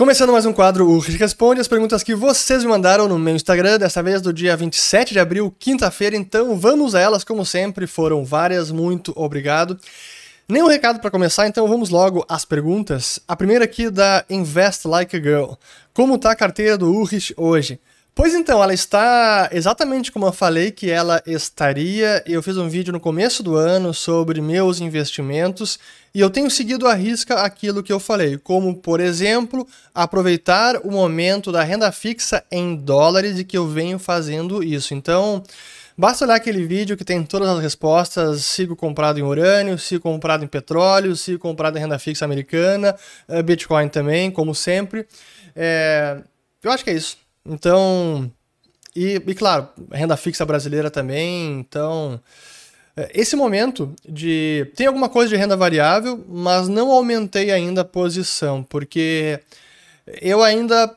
[0.00, 3.36] Começando mais um quadro, o Rich Responde as perguntas que vocês me mandaram no meu
[3.36, 7.86] Instagram, dessa vez do dia 27 de abril, quinta-feira, então vamos a elas, como sempre,
[7.86, 9.78] foram várias, muito obrigado.
[10.48, 13.20] Nenhum recado para começar, então vamos logo às perguntas.
[13.28, 15.52] A primeira aqui da Invest Like a Girl.
[15.92, 17.78] Como tá a carteira do Urich hoje?
[18.12, 22.22] Pois então, ela está exatamente como eu falei que ela estaria.
[22.26, 25.78] Eu fiz um vídeo no começo do ano sobre meus investimentos
[26.12, 30.90] e eu tenho seguido à risca aquilo que eu falei, como, por exemplo, aproveitar o
[30.90, 34.92] momento da renda fixa em dólares e que eu venho fazendo isso.
[34.92, 35.42] Então,
[35.96, 40.44] basta olhar aquele vídeo que tem todas as respostas: sigo comprado em urânio, sigo comprado
[40.44, 42.94] em petróleo, sigo comprado em renda fixa americana,
[43.28, 45.06] eh, Bitcoin também, como sempre.
[45.54, 46.18] É...
[46.62, 47.16] Eu acho que é isso.
[47.50, 48.30] Então,
[48.94, 51.58] e, e claro, renda fixa brasileira também.
[51.58, 52.20] Então,
[52.96, 54.70] é, esse momento de.
[54.76, 59.40] Tem alguma coisa de renda variável, mas não aumentei ainda a posição, porque
[60.20, 60.94] eu ainda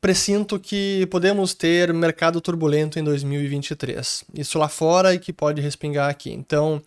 [0.00, 4.24] presinto que podemos ter mercado turbulento em 2023.
[4.34, 6.32] Isso lá fora e que pode respingar aqui.
[6.32, 6.82] Então,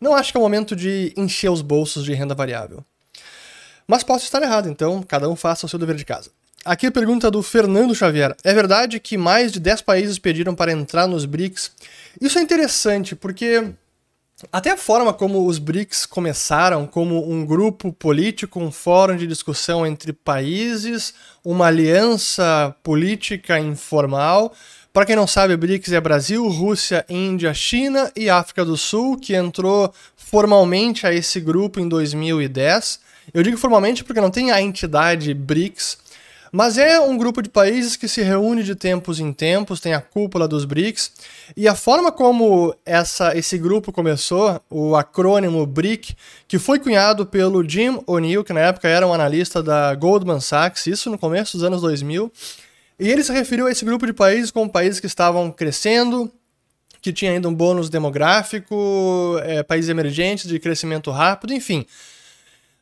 [0.00, 2.84] não acho que é o momento de encher os bolsos de renda variável.
[3.86, 6.30] Mas posso estar errado, então cada um faça o seu dever de casa.
[6.64, 8.34] Aqui a pergunta do Fernando Xavier.
[8.42, 11.72] É verdade que mais de 10 países pediram para entrar nos BRICS?
[12.18, 13.72] Isso é interessante porque
[14.50, 19.86] até a forma como os BRICS começaram, como um grupo político, um fórum de discussão
[19.86, 21.12] entre países,
[21.44, 24.54] uma aliança política informal.
[24.90, 29.34] Para quem não sabe, BRICS é Brasil, Rússia, Índia, China e África do Sul, que
[29.34, 33.00] entrou formalmente a esse grupo em 2010.
[33.34, 35.98] Eu digo formalmente porque não tem a entidade BRICS,
[36.54, 40.00] mas é um grupo de países que se reúne de tempos em tempos, tem a
[40.00, 41.10] cúpula dos BRICS,
[41.56, 46.14] e a forma como essa, esse grupo começou, o acrônimo BRIC,
[46.46, 50.86] que foi cunhado pelo Jim O'Neill, que na época era um analista da Goldman Sachs,
[50.86, 52.30] isso no começo dos anos 2000,
[53.00, 56.30] e ele se referiu a esse grupo de países como países que estavam crescendo,
[57.02, 61.84] que tinha ainda um bônus demográfico, é, países emergentes de crescimento rápido, enfim.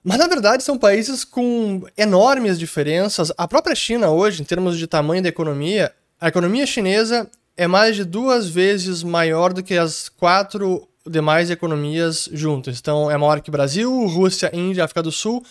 [0.05, 3.33] Mas na verdade são países com enormes diferenças.
[3.39, 7.95] A própria China hoje, em termos de tamanho da economia, a economia chinesa é mais
[7.95, 12.79] de duas vezes maior do que as quatro demais economias juntas.
[12.81, 15.45] Então é maior que Brasil, Rússia, Índia, África do Sul,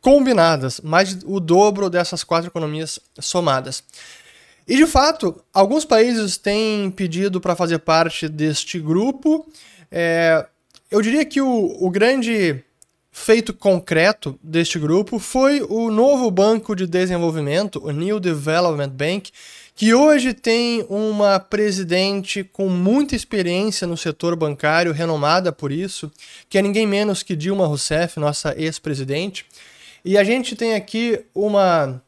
[0.00, 3.82] combinadas, mais o dobro dessas quatro economias somadas.
[4.68, 9.46] E de fato, alguns países têm pedido para fazer parte deste grupo.
[9.90, 10.46] É,
[10.90, 12.64] eu diria que o, o grande
[13.16, 19.32] feito concreto deste grupo foi o novo banco de desenvolvimento, o New Development Bank,
[19.74, 26.12] que hoje tem uma presidente com muita experiência no setor bancário, renomada por isso,
[26.48, 29.46] que é ninguém menos que Dilma Rousseff, nossa ex-presidente.
[30.04, 32.00] E a gente tem aqui uma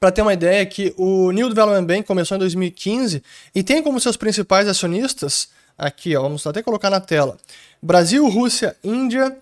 [0.00, 3.22] para ter uma ideia que o New Development Bank começou em 2015
[3.54, 7.38] e tem como seus principais acionistas aqui, ó, vamos até colocar na tela:
[7.80, 9.36] Brasil, Rússia, Índia,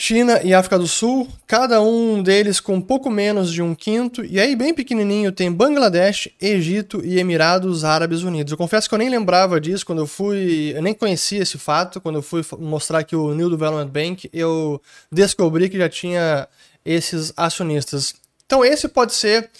[0.00, 4.38] China e África do Sul, cada um deles com pouco menos de um quinto, e
[4.38, 8.52] aí bem pequenininho tem Bangladesh, Egito e Emirados Árabes Unidos.
[8.52, 12.00] Eu confesso que eu nem lembrava disso quando eu fui, eu nem conhecia esse fato,
[12.00, 16.46] quando eu fui mostrar aqui o New Development Bank, eu descobri que já tinha
[16.84, 18.14] esses acionistas.
[18.46, 19.50] Então esse pode ser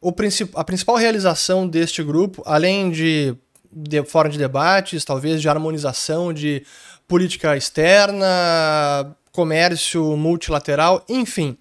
[0.00, 3.36] o princip a principal realização deste grupo, além de,
[3.70, 6.64] de fora de debates, talvez de harmonização de
[7.06, 11.56] política externa, comércio multilateral, enfim.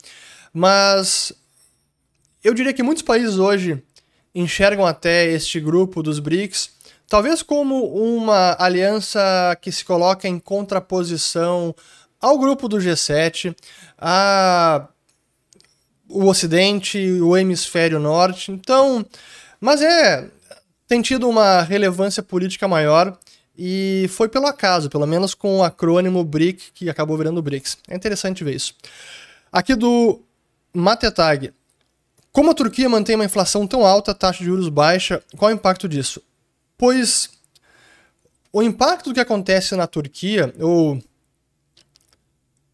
[0.53, 1.33] Mas
[2.43, 3.81] eu diria que muitos países hoje
[4.35, 6.69] enxergam até este grupo dos BRICS
[7.11, 9.19] talvez como uma aliança
[9.59, 11.75] que se coloca em contraposição
[12.21, 13.53] ao grupo do G7,
[13.97, 14.87] a
[16.07, 18.51] o Ocidente, o Hemisfério Norte.
[18.53, 19.05] Então,
[19.59, 20.29] mas é
[20.87, 23.17] tem tido uma relevância política maior
[23.63, 27.77] e foi pelo acaso, pelo menos com o acrônimo BRIC, que acabou virando BRICS.
[27.88, 28.73] É interessante ver isso.
[29.51, 30.19] Aqui do
[30.73, 31.53] Matetag.
[32.31, 35.58] Como a Turquia mantém uma inflação tão alta, taxa de juros baixa, qual é o
[35.58, 36.23] impacto disso?
[36.75, 37.29] Pois
[38.52, 40.99] o impacto do que acontece na Turquia, ou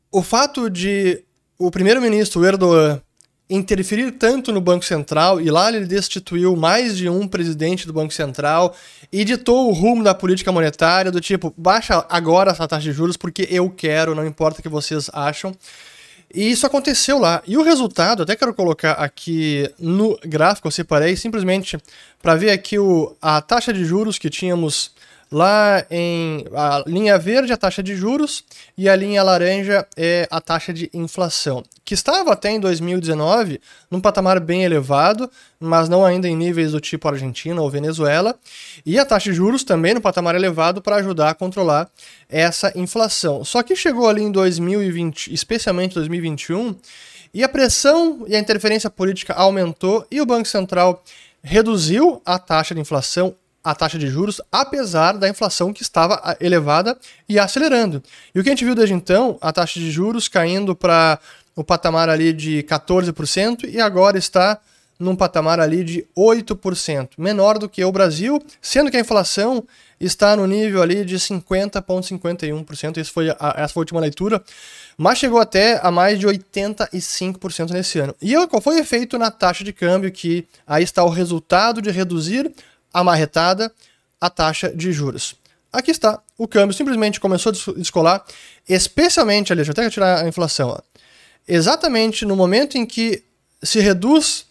[0.10, 1.22] o fato de
[1.60, 3.02] o primeiro-ministro Erdogan
[3.50, 8.14] interferir tanto no Banco Central e lá ele destituiu mais de um presidente do Banco
[8.14, 8.76] Central
[9.12, 13.16] e ditou o rumo da política monetária do tipo, baixa agora essa taxa de juros
[13.16, 15.56] porque eu quero, não importa o que vocês acham.
[16.34, 17.42] E isso aconteceu lá.
[17.48, 21.78] E o resultado, até quero colocar aqui no gráfico, eu separei simplesmente
[22.22, 24.92] para ver aqui o, a taxa de juros que tínhamos
[25.30, 28.46] Lá em a linha verde a taxa de juros
[28.78, 33.60] e a linha laranja é a taxa de inflação, que estava até em 2019
[33.92, 35.30] num patamar bem elevado,
[35.60, 38.40] mas não ainda em níveis do tipo Argentina ou Venezuela,
[38.86, 41.90] e a taxa de juros também no patamar elevado para ajudar a controlar
[42.30, 43.44] essa inflação.
[43.44, 46.74] Só que chegou ali em 2020, especialmente 2021,
[47.34, 51.04] e a pressão e a interferência política aumentou e o Banco Central
[51.44, 53.36] reduziu a taxa de inflação
[53.68, 56.98] a taxa de juros, apesar da inflação que estava ah, elevada
[57.28, 58.02] e acelerando.
[58.34, 61.20] E o que a gente viu desde então, a taxa de juros caindo para
[61.54, 64.58] o patamar ali de 14% e agora está
[64.98, 69.68] num patamar ali de 8%, menor do que o Brasil, sendo que a inflação
[70.00, 74.42] está no nível ali de 50,51%, essa foi a, essa última leitura,
[74.98, 78.16] mas chegou até a mais de 85% nesse ano.
[78.22, 81.92] E qual foi o efeito na taxa de câmbio, que aí está o resultado de
[81.92, 82.50] reduzir
[82.94, 83.72] amarretada
[84.20, 85.36] a taxa de juros.
[85.72, 88.26] Aqui está, o câmbio simplesmente começou a descolar,
[88.68, 90.80] especialmente, ali, deixa eu até tirar a inflação, ó.
[91.48, 93.24] exatamente no momento em que
[93.62, 94.46] se reduz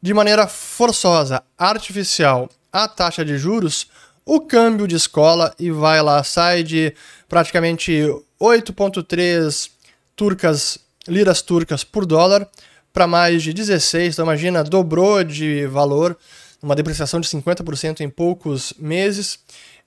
[0.00, 3.88] de maneira forçosa, artificial, a taxa de juros,
[4.24, 6.94] o câmbio descola e vai lá, sai de
[7.28, 7.92] praticamente
[8.40, 9.70] 8,3
[10.14, 12.48] turcas, liras turcas por dólar
[12.92, 16.16] para mais de 16, então imagina, dobrou de valor
[16.62, 19.38] uma depreciação de 50% em poucos meses,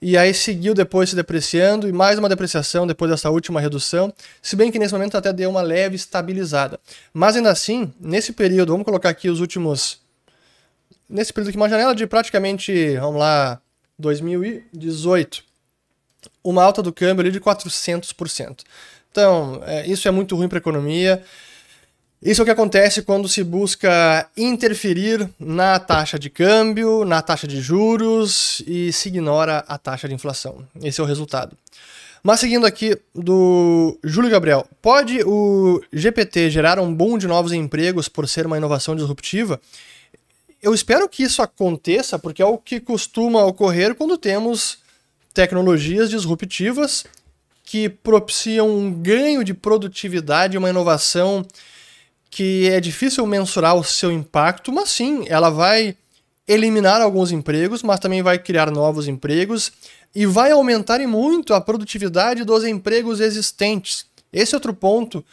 [0.02, 4.12] e aí seguiu depois se depreciando e mais uma depreciação depois dessa última redução,
[4.42, 6.78] se bem que nesse momento até deu uma leve estabilizada.
[7.12, 9.98] Mas ainda assim, nesse período, vamos colocar aqui os últimos.
[11.08, 13.60] Nesse período aqui, uma janela de praticamente, vamos lá,
[13.98, 15.44] 2018,
[16.42, 18.62] uma alta do câmbio ali de 400%.
[19.10, 21.22] Então, é, isso é muito ruim para a economia.
[22.24, 27.46] Isso é o que acontece quando se busca interferir na taxa de câmbio, na taxa
[27.46, 30.66] de juros e se ignora a taxa de inflação.
[30.82, 31.54] Esse é o resultado.
[32.22, 38.08] Mas seguindo aqui do Júlio Gabriel, pode o GPT gerar um boom de novos empregos
[38.08, 39.60] por ser uma inovação disruptiva?
[40.62, 44.78] Eu espero que isso aconteça, porque é o que costuma ocorrer quando temos
[45.34, 47.04] tecnologias disruptivas
[47.64, 51.46] que propiciam um ganho de produtividade, uma inovação
[52.34, 55.96] que é difícil mensurar o seu impacto, mas sim, ela vai
[56.48, 59.70] eliminar alguns empregos, mas também vai criar novos empregos
[60.12, 64.06] e vai aumentar e muito a produtividade dos empregos existentes.
[64.32, 65.24] Esse é outro ponto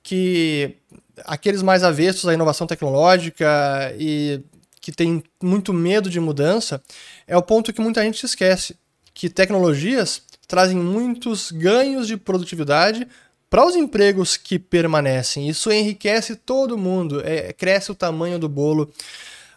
[0.00, 0.76] que
[1.24, 4.40] aqueles mais avessos à inovação tecnológica e
[4.80, 6.80] que tem muito medo de mudança,
[7.26, 8.76] é o ponto que muita gente esquece,
[9.12, 13.08] que tecnologias trazem muitos ganhos de produtividade,
[13.48, 18.92] para os empregos que permanecem, isso enriquece todo mundo, é, cresce o tamanho do bolo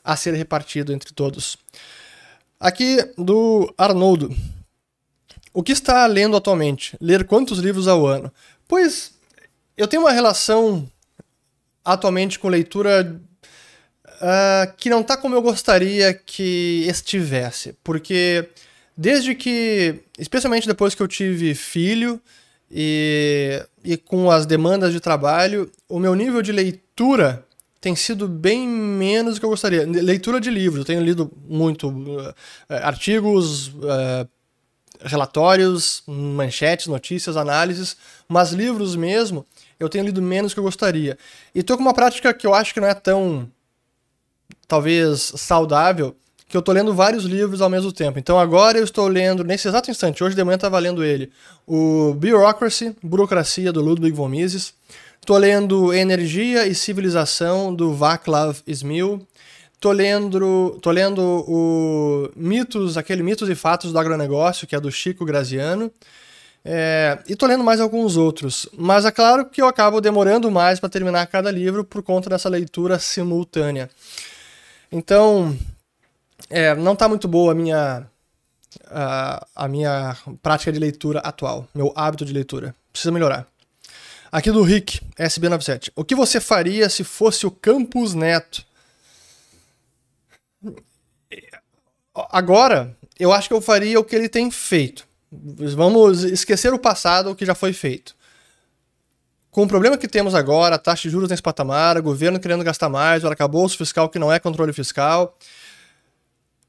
[0.04, 1.58] a ser repartido entre todos.
[2.60, 4.36] Aqui do Arnoldo.
[5.54, 6.96] O que está lendo atualmente?
[7.02, 8.32] Ler quantos livros ao ano?
[8.68, 9.12] Pois
[9.76, 10.90] eu tenho uma relação
[11.84, 13.20] atualmente com leitura
[14.18, 17.74] uh, que não está como eu gostaria que estivesse.
[17.84, 18.50] Porque
[18.96, 22.22] desde que, especialmente depois que eu tive filho,
[22.70, 27.46] e, e com as demandas de trabalho, o meu nível de leitura
[27.80, 29.86] tem sido bem menos do que eu gostaria.
[29.86, 32.34] Leitura de livros, eu tenho lido muito uh,
[32.70, 34.28] artigos, uh,
[35.02, 37.96] relatórios, manchetes, notícias, análises,
[38.28, 39.46] mas livros mesmo
[39.80, 41.18] eu tenho lido menos do que eu gostaria.
[41.54, 43.50] E tô com uma prática que eu acho que não é tão,
[44.68, 46.16] talvez, saudável,
[46.48, 48.18] que eu tô lendo vários livros ao mesmo tempo.
[48.20, 51.32] Então agora eu estou lendo, nesse exato instante, hoje de manhã eu estava lendo ele,
[51.66, 54.74] o Bureaucracy, Burocracia, do Ludwig von Mises.
[55.26, 59.28] Tô lendo Energia e Civilização, do Václav Smil.
[59.80, 64.90] Tô lendo, tô lendo o Mitos, aquele Mitos e Fatos do Agronegócio, que é do
[64.90, 65.92] Chico Graziano.
[66.64, 68.68] É, e tô lendo mais alguns outros.
[68.78, 72.48] Mas é claro que eu acabo demorando mais para terminar cada livro por conta dessa
[72.48, 73.90] leitura simultânea.
[74.90, 75.58] Então,
[76.50, 78.08] é, não está muito boa a minha,
[78.88, 82.76] a, a minha prática de leitura atual, meu hábito de leitura.
[82.92, 83.48] Precisa melhorar.
[84.32, 85.92] Aqui do Rick, SB97.
[85.96, 88.66] O que você faria se fosse o Campus Neto?
[92.30, 95.08] Agora, eu acho que eu faria o que ele tem feito.
[95.32, 98.16] Vamos esquecer o passado, o que já foi feito.
[99.52, 103.24] Com o problema que temos agora, taxa de juros nesse patamar, governo querendo gastar mais,
[103.24, 105.36] o arcabouço fiscal que não é controle fiscal,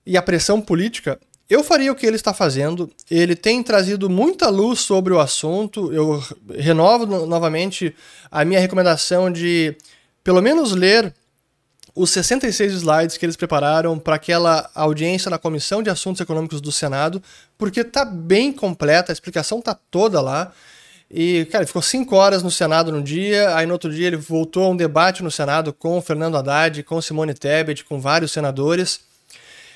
[0.09, 2.91] e a pressão política, eu faria o que ele está fazendo.
[3.11, 5.93] Ele tem trazido muita luz sobre o assunto.
[5.93, 6.25] Eu
[6.57, 7.95] renovo no novamente
[8.31, 9.77] a minha recomendação de,
[10.25, 11.15] pelo menos, ler
[11.95, 16.73] os 66 slides que eles prepararam para aquela audiência na Comissão de Assuntos Econômicos do
[16.73, 17.23] Senado,
[17.59, 20.53] porque tá bem completa, a explicação tá toda lá.
[21.11, 24.17] E, cara, ele ficou cinco horas no Senado no dia, aí no outro dia ele
[24.17, 28.33] voltou a um debate no Senado com o Fernando Haddad, com Simone Tebet, com vários
[28.33, 29.08] senadores.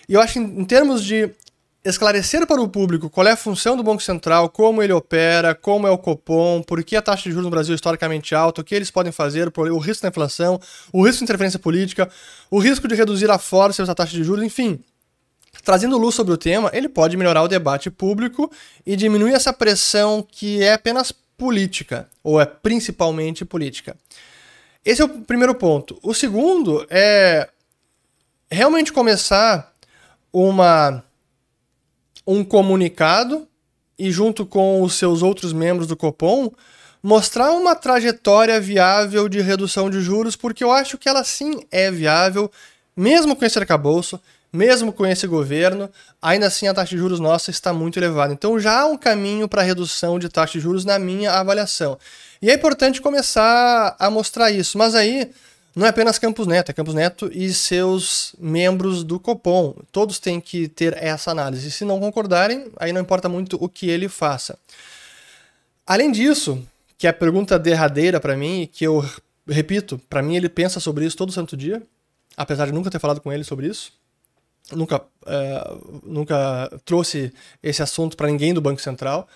[0.08, 1.30] E eu acho que em termos de
[1.84, 5.86] esclarecer para o público qual é a função do Banco Central, como ele opera, como
[5.86, 8.64] é o Copom, por que a taxa de juros no Brasil é historicamente alta, o
[8.64, 10.60] que eles podem fazer, o risco da inflação,
[10.92, 12.08] o risco de interferência política,
[12.50, 14.78] o risco de reduzir a força dessa taxa de juros, enfim.
[15.64, 18.50] Trazendo luz sobre o tema, ele pode melhorar o debate público
[18.86, 23.96] e diminuir essa pressão que é apenas política, ou é principalmente política.
[24.84, 25.98] Esse é o primeiro ponto.
[26.02, 27.48] O segundo é
[28.50, 29.71] realmente começar
[30.32, 31.04] uma
[32.26, 33.46] um comunicado
[33.98, 36.50] e, junto com os seus outros membros do Copom,
[37.02, 41.90] mostrar uma trajetória viável de redução de juros, porque eu acho que ela sim é
[41.90, 42.50] viável,
[42.96, 44.20] mesmo com esse arcabouço,
[44.52, 48.32] mesmo com esse governo, ainda assim a taxa de juros nossa está muito elevada.
[48.32, 51.98] Então já há um caminho para redução de taxa de juros na minha avaliação.
[52.40, 55.30] E é importante começar a mostrar isso, mas aí
[55.74, 59.74] não é apenas Campos Neto, é Campos Neto e seus membros do Copom.
[59.90, 61.70] Todos têm que ter essa análise.
[61.70, 64.58] Se não concordarem, aí não importa muito o que ele faça.
[65.86, 66.62] Além disso,
[66.98, 69.02] que é a pergunta derradeira para mim, que eu
[69.48, 71.82] repito, para mim ele pensa sobre isso todo santo dia,
[72.36, 73.92] apesar de nunca ter falado com ele sobre isso.
[74.70, 79.26] Nunca, é, nunca trouxe esse assunto para ninguém do Banco Central.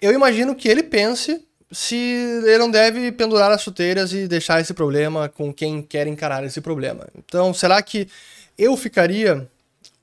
[0.00, 4.72] Eu imagino que ele pense se ele não deve pendurar as chuteiras e deixar esse
[4.72, 7.06] problema com quem quer encarar esse problema.
[7.16, 8.08] Então, será que
[8.56, 9.46] eu ficaria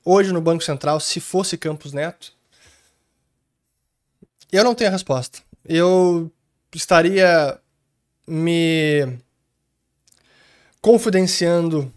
[0.04, 2.32] hoje no Banco Central se fosse Campos Neto?
[4.52, 5.40] Eu não tenho a resposta.
[5.64, 6.30] Eu
[6.72, 7.58] estaria
[8.26, 9.18] me
[10.80, 11.92] confidenciando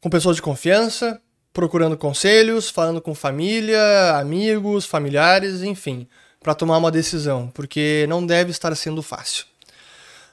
[0.00, 1.20] com pessoas de confiança,
[1.52, 6.08] procurando conselhos, falando com família, amigos, familiares, enfim
[6.40, 9.44] para tomar uma decisão, porque não deve estar sendo fácil.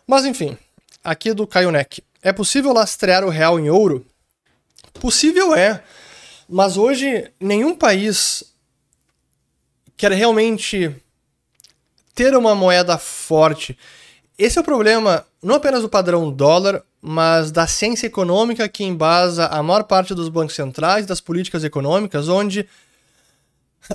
[0.07, 0.57] Mas enfim,
[1.03, 2.01] aqui do Caio Neck.
[2.21, 4.05] É possível lastrear o real em ouro?
[4.93, 5.83] Possível é,
[6.49, 8.43] mas hoje nenhum país
[9.95, 10.95] quer realmente
[12.15, 13.77] ter uma moeda forte.
[14.37, 19.45] Esse é o problema não apenas do padrão dólar, mas da ciência econômica que embasa
[19.47, 22.67] a maior parte dos bancos centrais, das políticas econômicas, onde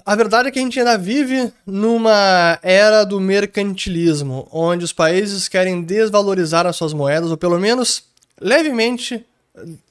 [0.04, 5.48] a verdade é que a gente ainda vive numa era do mercantilismo, onde os países
[5.48, 8.04] querem desvalorizar as suas moedas, ou pelo menos
[8.40, 9.24] levemente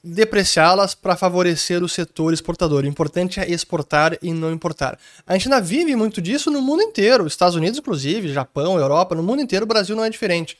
[0.02, 2.84] depreciá-las para favorecer o setor exportador.
[2.84, 4.98] O importante é exportar e não importar.
[5.26, 9.22] A gente ainda vive muito disso no mundo inteiro, Estados Unidos, inclusive, Japão, Europa, no
[9.22, 10.58] mundo inteiro, o Brasil não é diferente.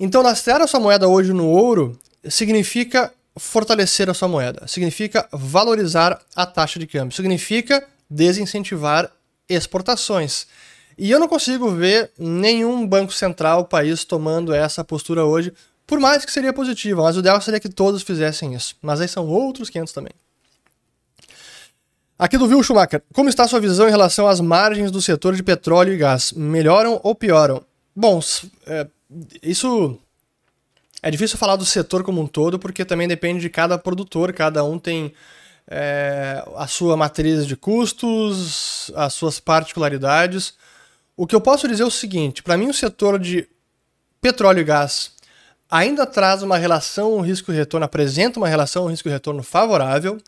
[0.00, 1.96] Então, lastrear a sua moeda hoje no ouro
[2.28, 9.10] significa fortalecer a sua moeda, significa valorizar a taxa de câmbio, significa desincentivar
[9.48, 10.46] exportações.
[10.96, 15.52] E eu não consigo ver nenhum banco central, país, tomando essa postura hoje,
[15.86, 18.76] por mais que seria positiva, mas o ideal seria que todos fizessem isso.
[18.80, 20.12] Mas aí são outros 500 também.
[22.18, 23.02] Aqui do Will Schumacher.
[23.12, 26.32] Como está sua visão em relação às margens do setor de petróleo e gás?
[26.32, 27.64] Melhoram ou pioram?
[27.96, 28.20] Bom,
[28.66, 28.86] é,
[29.42, 29.98] isso
[31.02, 34.62] é difícil falar do setor como um todo, porque também depende de cada produtor, cada
[34.62, 35.12] um tem
[35.68, 40.54] é, a sua matriz de custos, as suas particularidades.
[41.16, 43.48] O que eu posso dizer é o seguinte: para mim, o setor de
[44.20, 45.12] petróleo e gás
[45.70, 50.18] ainda traz uma relação risco-retorno, apresenta uma relação risco-retorno favorável,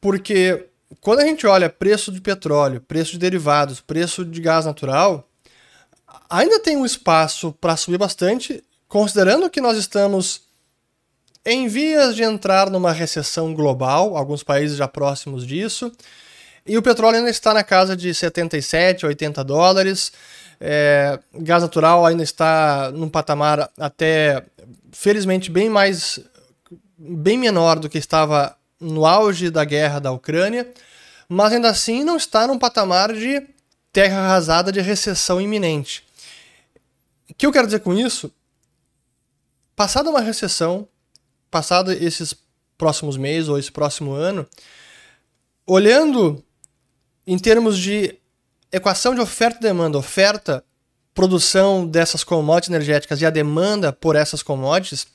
[0.00, 0.66] porque
[1.00, 5.28] quando a gente olha preço de petróleo, preço de derivados, preço de gás natural,
[6.28, 10.42] ainda tem um espaço para subir bastante, considerando que nós estamos
[11.44, 15.90] em vias de entrar numa recessão global, alguns países já próximos disso,
[16.66, 20.12] e o petróleo ainda está na casa de 77, 80 dólares.
[20.60, 24.44] É, gás natural ainda está num patamar até,
[24.92, 26.20] felizmente, bem mais,
[26.98, 30.70] bem menor do que estava no auge da guerra da Ucrânia,
[31.28, 33.42] mas ainda assim não está num patamar de
[33.92, 36.04] terra arrasada de recessão iminente.
[37.28, 38.32] O que eu quero dizer com isso?
[39.74, 40.86] Passada uma recessão,
[41.50, 42.34] passado esses
[42.78, 44.46] próximos meses ou esse próximo ano,
[45.66, 46.42] olhando
[47.26, 48.16] em termos de
[48.72, 50.64] equação de oferta e demanda, oferta,
[51.14, 55.06] produção dessas commodities energéticas e a demanda por essas commodities,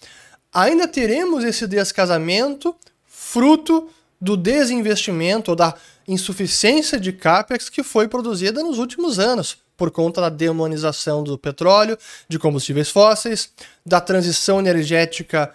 [0.54, 2.76] ainda teremos esse descasamento
[3.08, 3.90] fruto
[4.20, 5.74] do desinvestimento ou da
[6.08, 11.98] insuficiência de capex que foi produzida nos últimos anos por conta da demonização do petróleo,
[12.30, 13.50] de combustíveis fósseis,
[13.86, 15.54] da transição energética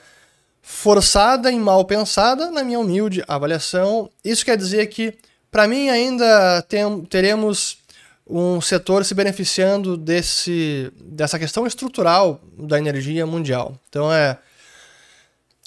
[0.71, 4.09] forçada e mal pensada, na minha humilde avaliação.
[4.25, 5.13] Isso quer dizer que,
[5.51, 7.79] para mim, ainda tem, teremos
[8.27, 13.77] um setor se beneficiando desse, dessa questão estrutural da energia mundial.
[13.89, 14.39] Então é.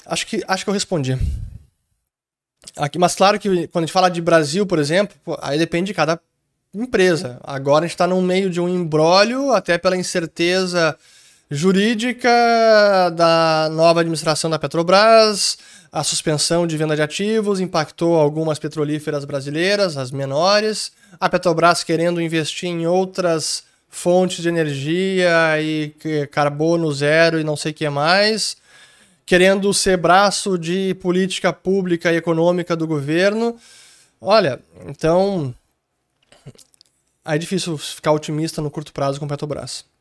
[0.06, 1.18] Acho que, acho que eu respondi.
[2.76, 5.94] Aqui, mas claro que quando a gente fala de Brasil, por exemplo, aí depende de
[5.94, 6.20] cada
[6.74, 7.40] empresa.
[7.44, 10.98] Agora a gente está no meio de um embrólio, até pela incerteza
[11.54, 12.30] jurídica
[13.16, 15.58] da nova administração da Petrobras,
[15.92, 22.20] a suspensão de venda de ativos impactou algumas petrolíferas brasileiras, as menores, a Petrobras querendo
[22.20, 25.30] investir em outras fontes de energia
[25.62, 25.94] e
[26.32, 28.58] carbono zero e não sei o que mais,
[29.24, 33.56] querendo ser braço de política pública e econômica do governo.
[34.20, 35.54] Olha, então
[37.24, 39.93] é difícil ficar otimista no curto prazo com Petrobras.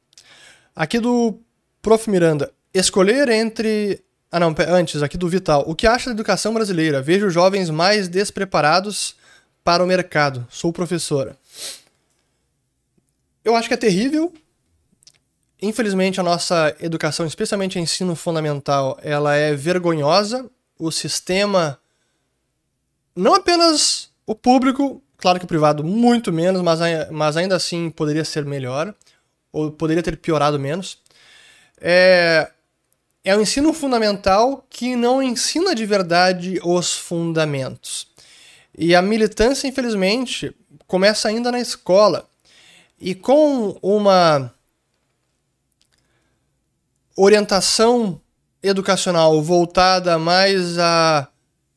[0.75, 1.38] Aqui do
[1.81, 2.09] Prof.
[2.11, 2.50] Miranda.
[2.73, 4.02] Escolher entre.
[4.31, 5.64] Ah, não, antes, aqui do Vital.
[5.67, 7.02] O que acha da educação brasileira?
[7.02, 9.14] Vejo jovens mais despreparados
[9.62, 10.47] para o mercado.
[10.50, 11.37] Sou professora.
[13.45, 14.33] Eu acho que é terrível.
[15.61, 20.50] Infelizmente, a nossa educação, especialmente ensino fundamental, ela é vergonhosa.
[20.79, 21.79] O sistema,
[23.14, 28.25] não apenas o público, claro que o privado muito menos, mas, mas ainda assim poderia
[28.25, 28.93] ser melhor,
[29.52, 31.02] ou poderia ter piorado menos
[31.85, 32.50] é,
[33.25, 38.06] é um ensino fundamental que não ensina de verdade os fundamentos.
[38.76, 40.54] E a militância, infelizmente,
[40.87, 42.28] começa ainda na escola.
[42.99, 44.54] E com uma
[47.16, 48.21] orientação
[48.62, 51.28] educacional voltada mais a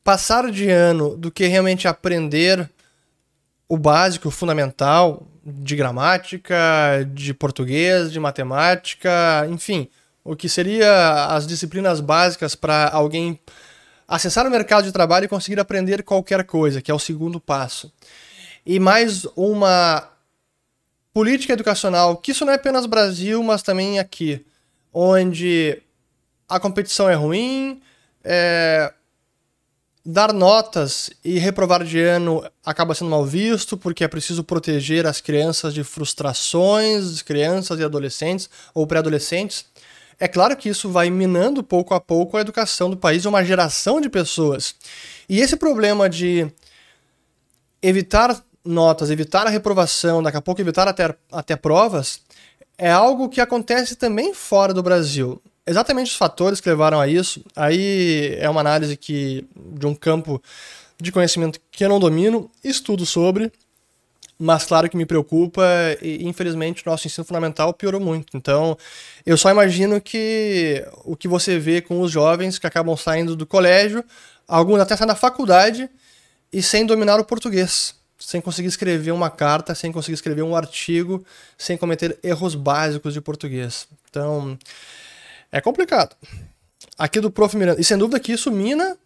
[0.03, 2.69] passar de ano do que realmente aprender
[3.67, 9.87] o básico, o fundamental, de gramática, de português, de matemática, enfim,
[10.23, 13.39] o que seria as disciplinas básicas para alguém
[14.07, 17.93] acessar o mercado de trabalho e conseguir aprender qualquer coisa, que é o segundo passo.
[18.65, 20.09] E mais uma
[21.13, 24.43] política educacional, que isso não é apenas Brasil, mas também aqui,
[24.91, 25.81] onde
[26.49, 27.81] a competição é ruim,
[28.23, 28.91] é,
[30.05, 35.19] dar notas e reprovar de ano acaba sendo mal visto, porque é preciso proteger as
[35.19, 39.65] crianças de frustrações, crianças e adolescentes ou pré-adolescentes.
[40.19, 43.99] É claro que isso vai minando pouco a pouco a educação do país, uma geração
[43.99, 44.75] de pessoas.
[45.27, 46.47] E esse problema de
[47.81, 52.21] evitar notas, evitar a reprovação, daqui a pouco evitar até, até provas,
[52.77, 57.43] é algo que acontece também fora do Brasil exatamente os fatores que levaram a isso.
[57.55, 60.41] Aí é uma análise que de um campo
[60.99, 63.51] de conhecimento que eu não domino, estudo sobre,
[64.37, 65.63] mas claro que me preocupa
[66.01, 68.35] e infelizmente o nosso ensino fundamental piorou muito.
[68.35, 68.77] Então,
[69.25, 73.45] eu só imagino que o que você vê com os jovens que acabam saindo do
[73.45, 74.03] colégio,
[74.47, 75.89] alguns até saem da faculdade
[76.51, 81.25] e sem dominar o português, sem conseguir escrever uma carta, sem conseguir escrever um artigo,
[81.57, 83.87] sem cometer erros básicos de português.
[84.09, 84.57] Então,
[85.55, 86.17] é complicado.
[86.97, 87.55] Aqui do Prof.
[87.55, 87.79] Miranda.
[87.79, 88.97] E sem dúvida que isso mina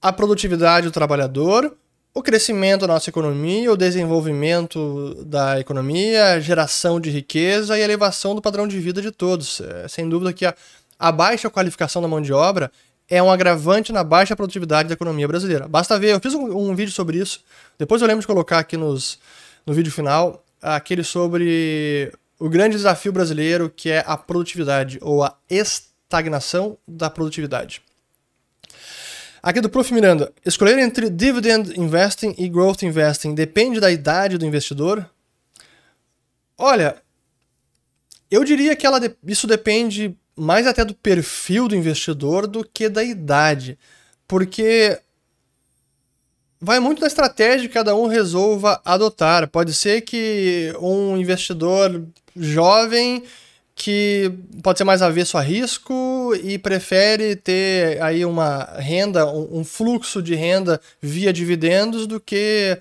[0.00, 1.76] a produtividade do trabalhador,
[2.14, 7.84] o crescimento da nossa economia, o desenvolvimento da economia, a geração de riqueza e a
[7.84, 9.60] elevação do padrão de vida de todos.
[9.60, 10.54] É, sem dúvida que a,
[10.96, 12.70] a baixa qualificação da mão de obra
[13.08, 15.66] é um agravante na baixa produtividade da economia brasileira.
[15.66, 17.40] Basta ver, eu fiz um, um vídeo sobre isso,
[17.76, 19.18] depois eu lembro de colocar aqui nos,
[19.66, 25.36] no vídeo final, aquele sobre o grande desafio brasileiro que é a produtividade ou a
[25.50, 27.82] estagnação da produtividade.
[29.42, 29.92] Aqui do Prof.
[29.94, 35.08] Miranda, escolher entre dividend investing e growth investing depende da idade do investidor?
[36.56, 37.00] Olha,
[38.30, 43.02] eu diria que ela, isso depende mais até do perfil do investidor do que da
[43.02, 43.78] idade.
[44.26, 45.00] Porque
[46.60, 49.48] vai muito da estratégia que cada um resolva adotar.
[49.48, 52.04] Pode ser que um investidor
[52.36, 53.22] jovem
[53.74, 60.20] que pode ser mais avesso a risco e prefere ter aí uma renda, um fluxo
[60.20, 62.76] de renda via dividendos do que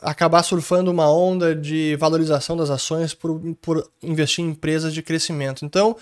[0.00, 5.66] acabar surfando uma onda de valorização das ações por, por investir em empresas de crescimento.
[5.66, 5.96] Então,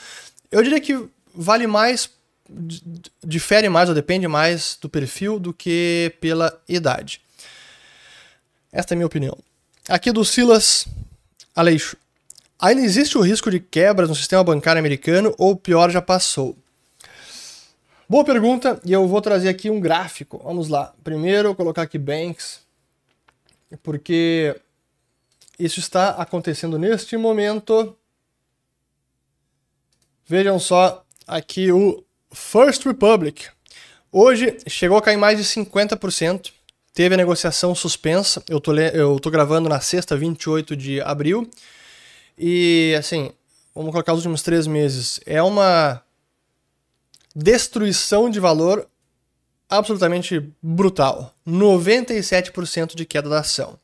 [0.50, 2.08] eu diria que vale mais
[3.24, 7.20] difere mais ou depende mais do perfil do que pela idade.
[8.72, 9.36] Esta é a minha opinião.
[9.88, 10.86] Aqui do Silas
[11.54, 11.96] Aleixo.
[12.58, 16.56] Ainda existe o risco de quebras no sistema bancário americano ou pior já passou?
[18.08, 20.40] Boa pergunta e eu vou trazer aqui um gráfico.
[20.44, 20.92] Vamos lá.
[21.02, 22.60] Primeiro colocar aqui Banks,
[23.82, 24.60] porque
[25.58, 27.96] isso está acontecendo neste momento.
[30.26, 33.48] Vejam só aqui o First Republic,
[34.12, 36.50] Hoje chegou a cair mais de 50%.
[36.92, 38.42] Teve a negociação suspensa.
[38.48, 41.48] Eu tô, eu tô gravando na sexta, 28 de abril.
[42.36, 43.30] E, assim,
[43.72, 45.20] vamos colocar os últimos três meses.
[45.24, 46.02] É uma
[47.36, 48.88] destruição de valor
[49.68, 51.32] absolutamente brutal.
[51.46, 53.78] 97% de queda da ação.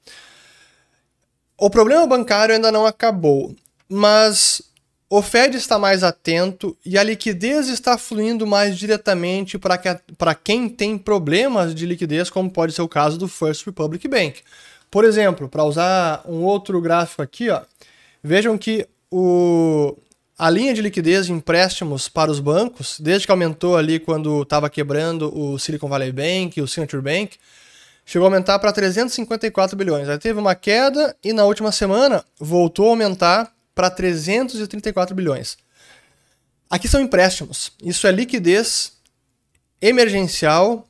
[1.57, 3.55] O problema bancário ainda não acabou,
[3.89, 4.61] mas
[5.09, 9.89] o Fed está mais atento e a liquidez está fluindo mais diretamente para que,
[10.43, 14.43] quem tem problemas de liquidez, como pode ser o caso do First Republic Bank.
[14.91, 17.61] Por exemplo, para usar um outro gráfico aqui, ó,
[18.23, 19.97] vejam que o,
[20.37, 24.69] a linha de liquidez de empréstimos para os bancos, desde que aumentou ali quando estava
[24.69, 27.37] quebrando o Silicon Valley Bank o Signature Bank,
[28.05, 30.09] chegou a aumentar para 354 bilhões.
[30.09, 35.59] Aí teve uma queda e na última semana voltou a aumentar para 334 bilhões.
[36.69, 37.71] Aqui são empréstimos.
[37.83, 38.95] Isso é liquidez
[39.81, 40.89] emergencial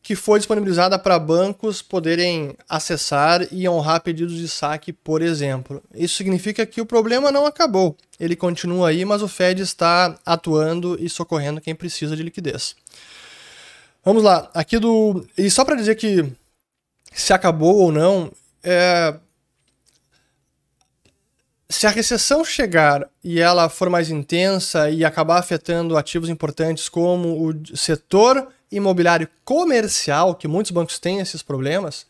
[0.00, 5.82] que foi disponibilizada para bancos poderem acessar e honrar pedidos de saque, por exemplo.
[5.92, 7.94] Isso significa que o problema não acabou.
[8.18, 12.76] Ele continua aí, mas o Fed está atuando e socorrendo quem precisa de liquidez.
[14.04, 15.26] Vamos lá, aqui do.
[15.36, 16.24] E só para dizer que
[17.12, 18.30] se acabou ou não,
[18.62, 19.14] é...
[21.70, 27.46] se a recessão chegar e ela for mais intensa e acabar afetando ativos importantes como
[27.46, 32.06] o setor imobiliário comercial, que muitos bancos têm esses problemas,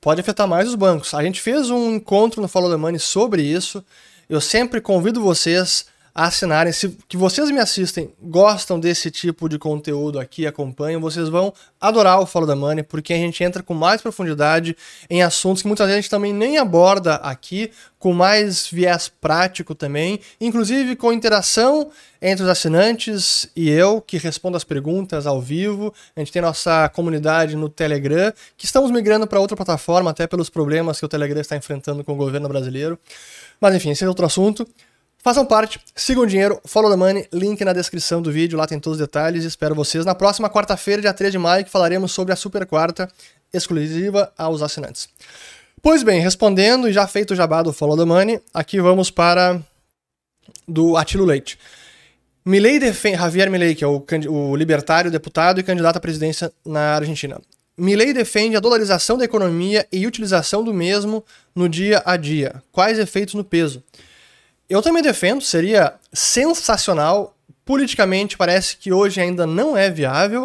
[0.00, 1.14] pode afetar mais os bancos.
[1.14, 3.84] A gente fez um encontro no Follow the Money sobre isso.
[4.28, 6.72] Eu sempre convido vocês assinarem.
[6.72, 12.18] Se que vocês me assistem, gostam desse tipo de conteúdo aqui, acompanham, vocês vão adorar
[12.20, 14.74] o Follow the Money, porque a gente entra com mais profundidade
[15.10, 19.74] em assuntos que muitas vezes a gente também nem aborda aqui, com mais viés prático
[19.74, 21.90] também, inclusive com interação
[22.22, 25.92] entre os assinantes e eu, que respondo as perguntas ao vivo.
[26.14, 30.48] A gente tem nossa comunidade no Telegram, que estamos migrando para outra plataforma, até pelos
[30.48, 32.98] problemas que o Telegram está enfrentando com o governo brasileiro.
[33.60, 34.66] Mas enfim, esse é outro assunto.
[35.26, 38.78] Façam parte, sigam o dinheiro, follow the money, link na descrição do vídeo, lá tem
[38.78, 39.42] todos os detalhes.
[39.42, 43.10] Espero vocês na próxima quarta-feira, dia 3 de maio, que falaremos sobre a super quarta
[43.52, 45.08] exclusiva aos assinantes.
[45.82, 49.60] Pois bem, respondendo e já feito o jabá do Follow the Money, aqui vamos para
[50.68, 51.58] do Atilo Leite.
[52.44, 56.94] Milei defende, Javier Milei, que é o, o libertário deputado e candidato à presidência na
[56.94, 57.40] Argentina.
[57.76, 62.62] Milei defende a dolarização da economia e utilização do mesmo no dia a dia.
[62.70, 63.82] Quais efeitos no peso?
[64.68, 67.34] Eu também defendo, seria sensacional.
[67.64, 70.44] Politicamente, parece que hoje ainda não é viável.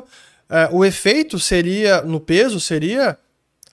[0.49, 3.17] Uh, o efeito seria, no peso, seria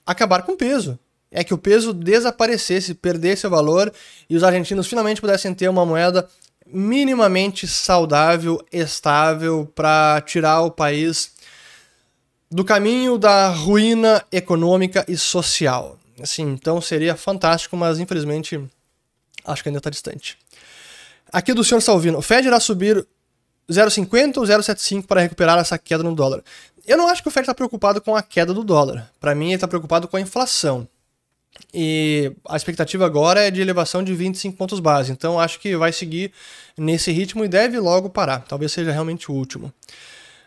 [0.06, 0.98] acabar com o peso.
[1.30, 3.92] É que o peso desaparecesse, perdesse o valor
[4.28, 6.26] e os argentinos finalmente pudessem ter uma moeda
[6.66, 11.32] minimamente saudável, estável, para tirar o país
[12.50, 15.98] do caminho da ruína econômica e social.
[16.20, 18.60] Assim, então seria fantástico, mas infelizmente
[19.48, 20.38] Acho que ainda está distante.
[21.32, 22.18] Aqui do senhor Salvino.
[22.18, 23.06] O Fed irá subir
[23.70, 26.42] 0,50 ou 0,75 para recuperar essa queda no dólar.
[26.86, 29.10] Eu não acho que o Fed está preocupado com a queda do dólar.
[29.20, 30.88] Para mim, ele está preocupado com a inflação.
[31.72, 35.12] E a expectativa agora é de elevação de 25 pontos base.
[35.12, 36.32] Então acho que vai seguir
[36.76, 38.40] nesse ritmo e deve logo parar.
[38.40, 39.72] Talvez seja realmente o último.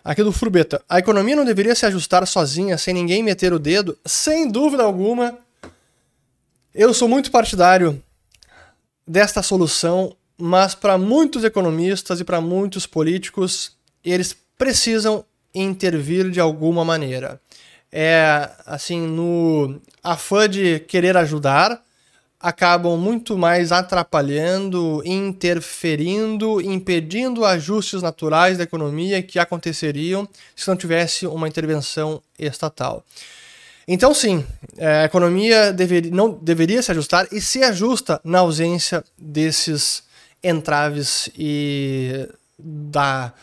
[0.03, 0.81] Aqui do Furbeta.
[0.89, 3.97] A economia não deveria se ajustar sozinha, sem ninguém meter o dedo?
[4.03, 5.37] Sem dúvida alguma.
[6.73, 8.01] Eu sou muito partidário
[9.11, 16.85] desta solução, mas para muitos economistas e para muitos políticos, eles precisam intervir de alguma
[16.85, 17.39] maneira.
[17.91, 21.83] É assim, no afã de querer ajudar,
[22.39, 31.27] acabam muito mais atrapalhando, interferindo, impedindo ajustes naturais da economia que aconteceriam se não tivesse
[31.27, 33.03] uma intervenção estatal.
[33.93, 34.45] Então, sim,
[34.77, 40.01] é, a economia deveria, não deveria se ajustar e se ajusta na ausência desses
[40.41, 42.25] entraves e
[42.57, 43.33] da,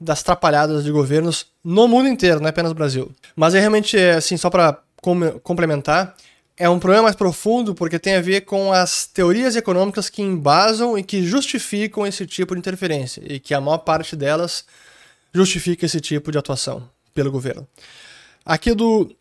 [0.00, 3.12] das trapalhadas de governos no mundo inteiro, não é apenas no Brasil.
[3.36, 6.16] Mas é realmente, assim, só para com complementar,
[6.56, 10.98] é um problema mais profundo porque tem a ver com as teorias econômicas que embasam
[10.98, 14.64] e que justificam esse tipo de interferência e que a maior parte delas
[15.32, 17.68] justifica esse tipo de atuação pelo governo.
[18.44, 19.14] Aqui do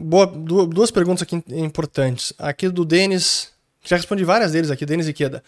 [0.00, 2.32] Boa, duas perguntas aqui importantes.
[2.38, 3.48] Aqui do Denis,
[3.84, 5.42] já respondi várias deles aqui, Denis Iqueda.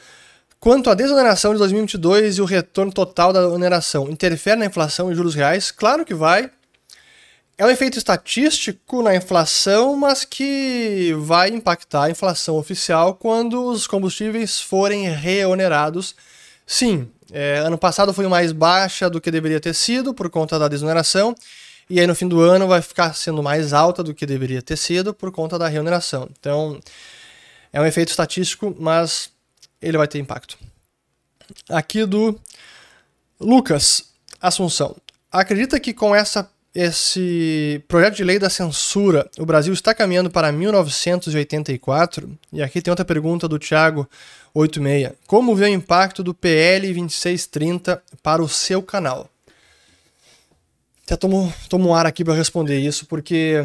[0.58, 5.14] Quanto à desoneração de 2022 e o retorno total da oneração, interfere na inflação e
[5.14, 5.70] juros reais?
[5.70, 6.50] Claro que vai.
[7.56, 13.86] É um efeito estatístico na inflação, mas que vai impactar a inflação oficial quando os
[13.86, 16.14] combustíveis forem reonerados.
[16.66, 20.68] Sim, é, ano passado foi mais baixa do que deveria ter sido por conta da
[20.68, 21.34] desoneração
[21.90, 24.76] e aí no fim do ano vai ficar sendo mais alta do que deveria ter
[24.76, 26.28] sido por conta da remuneração.
[26.38, 26.80] Então,
[27.72, 29.30] é um efeito estatístico, mas
[29.82, 30.56] ele vai ter impacto.
[31.68, 32.38] Aqui do
[33.40, 34.04] Lucas
[34.40, 34.96] Assunção.
[35.32, 40.52] Acredita que com essa esse projeto de lei da censura, o Brasil está caminhando para
[40.52, 42.38] 1984?
[42.52, 44.08] E aqui tem outra pergunta do Thiago
[44.54, 45.12] 86.
[45.26, 49.28] Como vê o impacto do PL 2630 para o seu canal?
[51.10, 53.64] Até tomo, tomo um ar aqui para responder isso, porque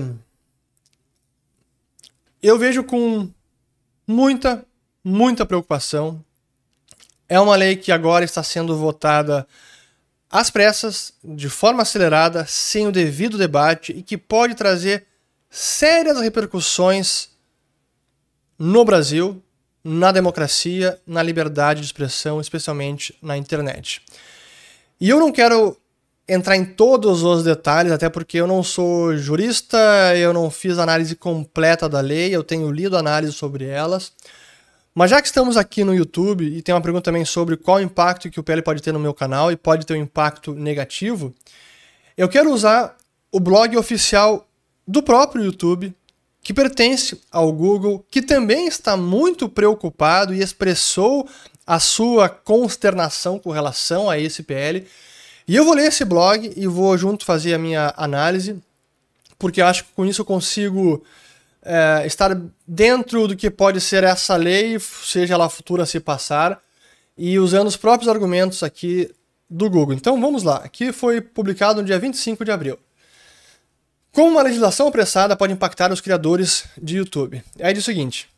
[2.41, 3.29] eu vejo com
[4.08, 4.65] muita,
[5.03, 6.25] muita preocupação.
[7.29, 9.47] É uma lei que agora está sendo votada
[10.27, 15.05] às pressas, de forma acelerada, sem o devido debate e que pode trazer
[15.47, 17.29] sérias repercussões
[18.58, 19.39] no Brasil,
[19.84, 24.01] na democracia, na liberdade de expressão, especialmente na internet.
[24.99, 25.77] E eu não quero
[26.27, 29.77] entrar em todos os detalhes, até porque eu não sou jurista,
[30.15, 34.11] eu não fiz análise completa da lei, eu tenho lido análise sobre elas.
[34.93, 38.29] Mas já que estamos aqui no YouTube e tem uma pergunta também sobre qual impacto
[38.29, 41.33] que o PL pode ter no meu canal e pode ter um impacto negativo,
[42.17, 42.95] eu quero usar
[43.29, 44.47] o blog oficial
[44.88, 45.93] do próprio YouTube,
[46.41, 51.27] que pertence ao Google, que também está muito preocupado e expressou
[51.67, 54.88] a sua consternação com relação a esse PL.
[55.47, 58.60] E eu vou ler esse blog e vou junto fazer a minha análise,
[59.38, 61.03] porque acho que com isso eu consigo
[61.62, 62.36] é, estar
[62.67, 66.60] dentro do que pode ser essa lei, seja ela futura se passar,
[67.17, 69.10] e usando os próprios argumentos aqui
[69.49, 69.95] do Google.
[69.95, 70.58] Então vamos lá.
[70.58, 72.77] Aqui foi publicado no dia 25 de abril.
[74.12, 77.43] Como uma legislação apressada pode impactar os criadores de YouTube?
[77.60, 78.29] Aí diz o seguinte: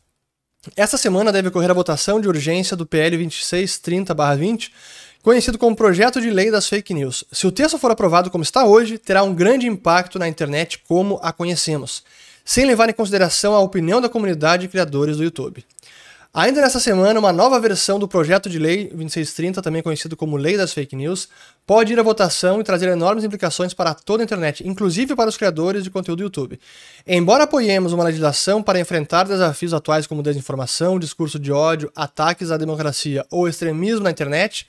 [0.76, 4.70] esta semana deve ocorrer a votação de urgência do PL 2630-20,
[5.22, 7.24] conhecido como Projeto de Lei das Fake News.
[7.32, 11.18] Se o texto for aprovado como está hoje, terá um grande impacto na internet como
[11.22, 12.02] a conhecemos
[12.48, 15.62] sem levar em consideração a opinião da comunidade de criadores do YouTube.
[16.32, 20.56] Ainda nesta semana, uma nova versão do projeto de lei 2630, também conhecido como Lei
[20.56, 21.28] das Fake News,
[21.66, 25.36] pode ir à votação e trazer enormes implicações para toda a internet, inclusive para os
[25.36, 26.58] criadores de conteúdo do YouTube.
[27.06, 32.56] Embora apoiemos uma legislação para enfrentar desafios atuais como desinformação, discurso de ódio, ataques à
[32.56, 34.66] democracia ou extremismo na internet,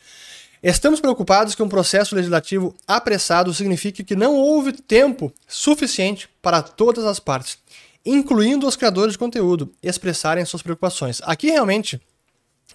[0.62, 7.06] Estamos preocupados que um processo legislativo apressado signifique que não houve tempo suficiente para todas
[7.06, 7.58] as partes,
[8.06, 11.22] incluindo os criadores de conteúdo, expressarem suas preocupações.
[11.24, 12.02] Aqui realmente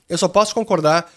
[0.09, 1.13] eu só posso concordar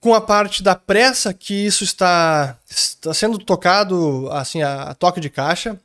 [0.00, 5.20] com a parte da pressa que isso está, está sendo tocado assim a, a toque
[5.20, 5.78] de caixa.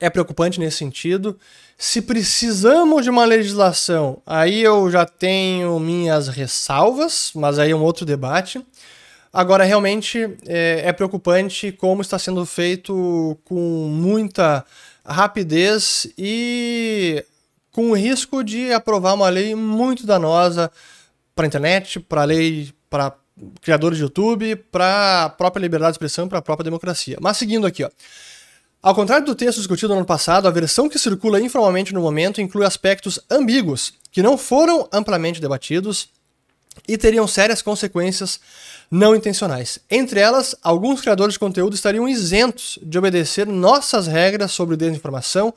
[0.00, 1.38] É preocupante nesse sentido.
[1.78, 7.82] Se precisamos de uma legislação, aí eu já tenho minhas ressalvas, mas aí é um
[7.82, 8.64] outro debate.
[9.30, 14.64] Agora, realmente é, é preocupante como está sendo feito com muita
[15.04, 17.22] rapidez e
[17.70, 20.72] com o risco de aprovar uma lei muito danosa
[21.34, 23.12] para a internet, para a lei, para
[23.60, 27.18] criadores de YouTube, para a própria liberdade de expressão e para a própria democracia.
[27.20, 27.90] Mas seguindo aqui, ó.
[28.86, 32.40] Ao contrário do texto discutido no ano passado, a versão que circula informalmente no momento
[32.40, 36.08] inclui aspectos ambíguos que não foram amplamente debatidos
[36.86, 38.38] e teriam sérias consequências
[38.88, 39.80] não intencionais.
[39.90, 45.52] Entre elas, alguns criadores de conteúdo estariam isentos de obedecer nossas regras sobre desinformação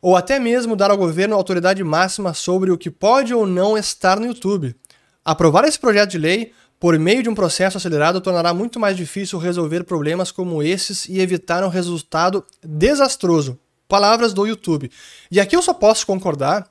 [0.00, 4.18] ou até mesmo dar ao governo autoridade máxima sobre o que pode ou não estar
[4.18, 4.74] no YouTube.
[5.22, 9.38] Aprovar esse projeto de lei por meio de um processo acelerado tornará muito mais difícil
[9.38, 13.58] resolver problemas como esses e evitar um resultado desastroso.
[13.86, 14.90] Palavras do YouTube.
[15.30, 16.66] E aqui eu só posso concordar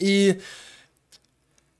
[0.00, 0.38] e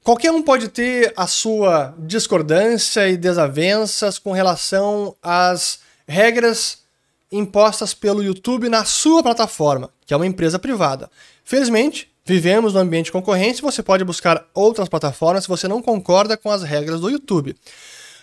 [0.02, 6.78] qualquer um pode ter a sua discordância e desavenças com relação às regras
[7.30, 11.08] impostas pelo YouTube na sua plataforma, que é uma empresa privada.
[11.44, 16.36] Felizmente, Vivemos no ambiente de concorrência você pode buscar outras plataformas se você não concorda
[16.38, 17.54] com as regras do YouTube.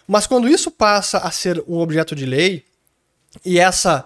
[0.07, 2.65] Mas quando isso passa a ser um objeto de lei
[3.45, 4.05] e essa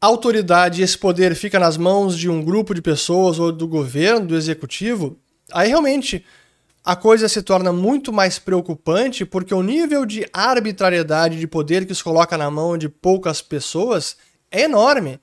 [0.00, 4.36] autoridade, esse poder fica nas mãos de um grupo de pessoas ou do governo, do
[4.36, 5.16] executivo,
[5.52, 6.24] aí realmente
[6.84, 11.94] a coisa se torna muito mais preocupante porque o nível de arbitrariedade de poder que
[11.94, 14.16] se coloca na mão de poucas pessoas
[14.50, 15.20] é enorme.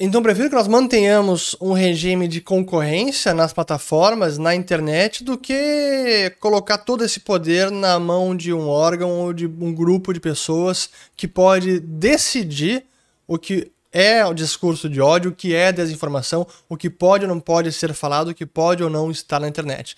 [0.00, 6.32] Então, prefiro que nós mantenhamos um regime de concorrência nas plataformas, na internet, do que
[6.38, 10.88] colocar todo esse poder na mão de um órgão ou de um grupo de pessoas
[11.16, 12.84] que pode decidir
[13.26, 17.28] o que é o discurso de ódio, o que é desinformação, o que pode ou
[17.28, 19.96] não pode ser falado, o que pode ou não estar na internet.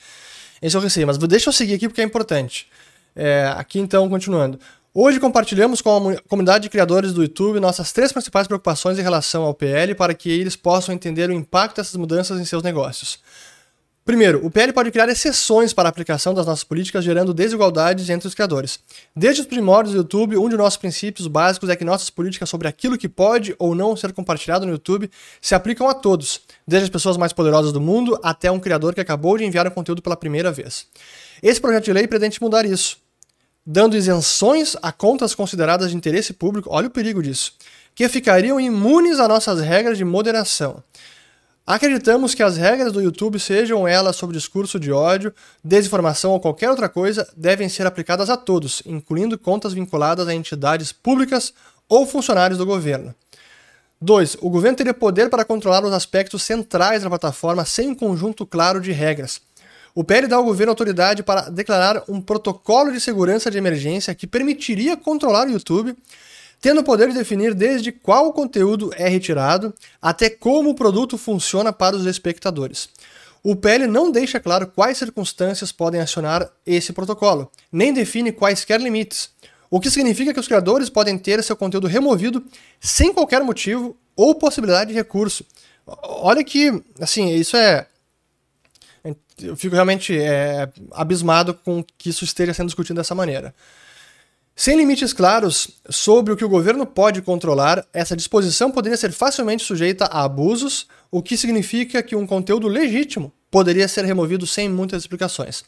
[0.62, 2.66] Esse é o receio, mas deixa eu seguir aqui porque é importante.
[3.14, 4.58] É, aqui então, continuando.
[4.92, 9.44] Hoje compartilhamos com a comunidade de criadores do YouTube nossas três principais preocupações em relação
[9.44, 13.20] ao PL para que eles possam entender o impacto dessas mudanças em seus negócios.
[14.04, 18.26] Primeiro, o PL pode criar exceções para a aplicação das nossas políticas, gerando desigualdades entre
[18.26, 18.80] os criadores.
[19.14, 22.66] Desde os primórdios do YouTube, um de nossos princípios básicos é que nossas políticas sobre
[22.66, 25.08] aquilo que pode ou não ser compartilhado no YouTube
[25.40, 29.00] se aplicam a todos, desde as pessoas mais poderosas do mundo até um criador que
[29.00, 30.88] acabou de enviar um conteúdo pela primeira vez.
[31.40, 32.96] Esse projeto de lei pretende mudar isso
[33.66, 37.54] dando isenções a contas consideradas de interesse público, olha o perigo disso,
[37.94, 40.82] que ficariam imunes a nossas regras de moderação.
[41.66, 46.68] Acreditamos que as regras do YouTube, sejam elas sobre discurso de ódio, desinformação ou qualquer
[46.68, 51.54] outra coisa, devem ser aplicadas a todos, incluindo contas vinculadas a entidades públicas
[51.88, 53.14] ou funcionários do governo.
[54.00, 54.38] 2.
[54.40, 58.80] O governo teria poder para controlar os aspectos centrais da plataforma sem um conjunto claro
[58.80, 59.40] de regras.
[59.94, 64.26] O PL dá ao governo autoridade para declarar um protocolo de segurança de emergência que
[64.26, 65.96] permitiria controlar o YouTube,
[66.60, 71.72] tendo o poder de definir desde qual conteúdo é retirado até como o produto funciona
[71.72, 72.88] para os espectadores.
[73.42, 79.30] O PL não deixa claro quais circunstâncias podem acionar esse protocolo, nem define quaisquer limites,
[79.70, 82.44] o que significa que os criadores podem ter seu conteúdo removido
[82.78, 85.44] sem qualquer motivo ou possibilidade de recurso.
[86.02, 87.86] Olha que, assim, isso é
[89.42, 93.54] eu fico realmente é, abismado com que isso esteja sendo discutido dessa maneira.
[94.54, 99.64] Sem limites claros sobre o que o governo pode controlar, essa disposição poderia ser facilmente
[99.64, 105.02] sujeita a abusos, o que significa que um conteúdo legítimo poderia ser removido sem muitas
[105.02, 105.64] explicações.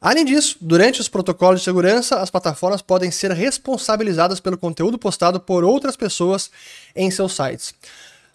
[0.00, 5.40] Além disso, durante os protocolos de segurança, as plataformas podem ser responsabilizadas pelo conteúdo postado
[5.40, 6.50] por outras pessoas
[6.94, 7.72] em seus sites.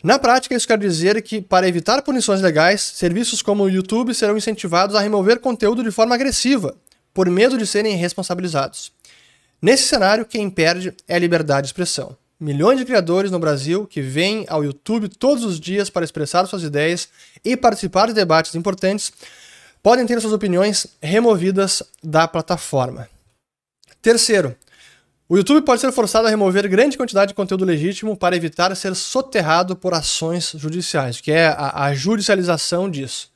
[0.01, 4.37] Na prática, isso quer dizer que, para evitar punições legais, serviços como o YouTube serão
[4.37, 6.75] incentivados a remover conteúdo de forma agressiva,
[7.13, 8.93] por medo de serem responsabilizados.
[9.61, 12.15] Nesse cenário, quem perde é a liberdade de expressão.
[12.39, 16.63] Milhões de criadores no Brasil que vêm ao YouTube todos os dias para expressar suas
[16.63, 17.09] ideias
[17.43, 19.11] e participar de debates importantes
[19.83, 23.09] podem ter suas opiniões removidas da plataforma.
[24.01, 24.55] Terceiro,
[25.31, 28.95] o YouTube pode ser forçado a remover grande quantidade de conteúdo legítimo para evitar ser
[28.95, 33.31] soterrado por ações judiciais, que é a, a judicialização disso.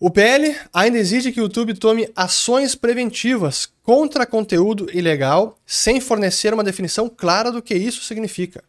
[0.00, 6.54] O PL ainda exige que o YouTube tome ações preventivas contra conteúdo ilegal, sem fornecer
[6.54, 8.64] uma definição clara do que isso significa.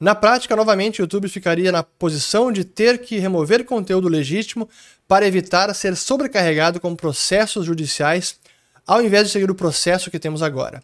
[0.00, 4.68] Na prática, novamente, o YouTube ficaria na posição de ter que remover conteúdo legítimo
[5.06, 8.36] para evitar ser sobrecarregado com processos judiciais,
[8.84, 10.82] ao invés de seguir o processo que temos agora.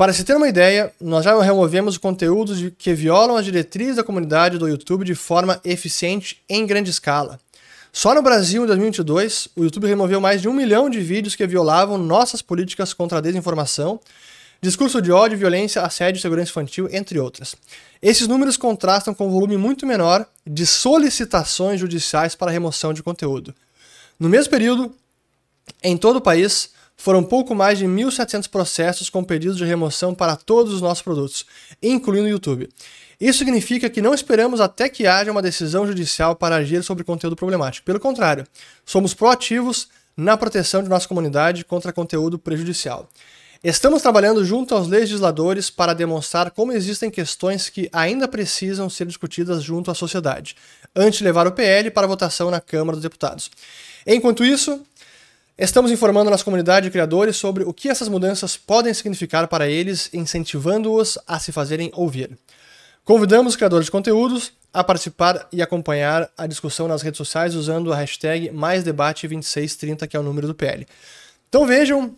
[0.00, 4.56] Para se ter uma ideia, nós já removemos conteúdos que violam as diretrizes da comunidade
[4.56, 7.38] do YouTube de forma eficiente em grande escala.
[7.92, 11.46] Só no Brasil, em 2022, o YouTube removeu mais de um milhão de vídeos que
[11.46, 14.00] violavam nossas políticas contra a desinformação,
[14.62, 17.54] discurso de ódio, violência, assédio segurança infantil, entre outras.
[18.00, 23.02] Esses números contrastam com o um volume muito menor de solicitações judiciais para remoção de
[23.02, 23.54] conteúdo.
[24.18, 24.94] No mesmo período,
[25.82, 30.36] em todo o país, foram pouco mais de 1.700 processos com pedidos de remoção para
[30.36, 31.46] todos os nossos produtos,
[31.82, 32.68] incluindo o YouTube.
[33.18, 37.34] Isso significa que não esperamos até que haja uma decisão judicial para agir sobre conteúdo
[37.34, 37.86] problemático.
[37.86, 38.46] Pelo contrário,
[38.84, 43.08] somos proativos na proteção de nossa comunidade contra conteúdo prejudicial.
[43.64, 49.62] Estamos trabalhando junto aos legisladores para demonstrar como existem questões que ainda precisam ser discutidas
[49.62, 50.54] junto à sociedade,
[50.94, 53.50] antes de levar o PL para votação na Câmara dos Deputados.
[54.06, 54.80] Enquanto isso,
[55.60, 60.08] Estamos informando nossa comunidade de criadores sobre o que essas mudanças podem significar para eles,
[60.14, 62.30] incentivando-os a se fazerem ouvir.
[63.04, 67.92] Convidamos os criadores de conteúdos a participar e acompanhar a discussão nas redes sociais usando
[67.92, 70.86] a hashtag MaisDebate2630, que é o número do PL.
[71.50, 72.16] Então vejam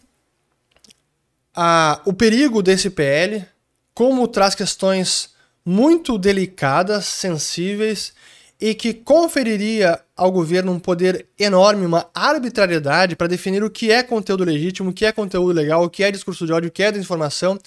[1.52, 3.44] a, o perigo desse PL,
[3.92, 5.30] como traz questões
[5.64, 8.12] muito delicadas, sensíveis
[8.60, 14.04] e que conferiria ao governo um poder enorme, uma arbitrariedade para definir o que é
[14.04, 16.80] conteúdo legítimo, o que é conteúdo legal, o que é discurso de ódio, o que
[16.80, 17.58] é desinformação.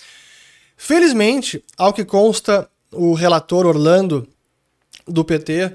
[0.77, 4.25] Felizmente, ao que consta o relator Orlando
[5.05, 5.73] do PT,